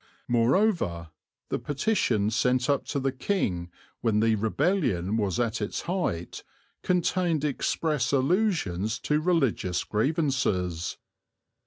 Moreover, 0.27 1.11
the 1.49 1.59
petition 1.59 2.31
sent 2.31 2.71
up 2.71 2.85
to 2.87 2.99
the 2.99 3.11
king 3.11 3.69
when 3.99 4.19
the 4.19 4.33
rebellion 4.33 5.15
was 5.15 5.39
at 5.39 5.61
its 5.61 5.81
height 5.81 6.43
contained 6.81 7.43
express 7.45 8.11
allusions 8.11 8.97
to 9.01 9.21
religious 9.21 9.83
grievances. 9.83 10.97